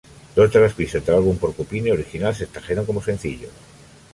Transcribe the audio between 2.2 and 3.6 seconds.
se extrajeron como sencillos.